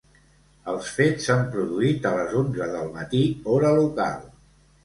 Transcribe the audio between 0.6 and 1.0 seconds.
Els